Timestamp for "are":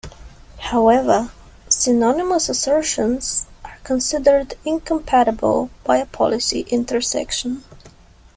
3.63-3.77